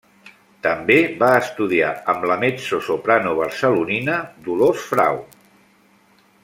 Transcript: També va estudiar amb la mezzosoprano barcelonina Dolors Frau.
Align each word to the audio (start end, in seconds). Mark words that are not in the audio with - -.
També 0.67 0.95
va 1.19 1.27
estudiar 1.41 1.91
amb 2.13 2.25
la 2.31 2.39
mezzosoprano 2.45 3.37
barcelonina 3.43 4.19
Dolors 4.49 4.89
Frau. 4.95 5.25